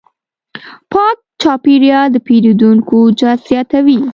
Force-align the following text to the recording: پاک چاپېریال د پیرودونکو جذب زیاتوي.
پاک 0.91 1.17
چاپېریال 1.41 2.07
د 2.11 2.17
پیرودونکو 2.27 2.97
جذب 3.19 3.41
زیاتوي. 3.49 3.97